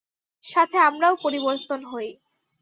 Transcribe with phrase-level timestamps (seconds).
[0.43, 2.09] সাথে আমরাও পরিবর্তন হই।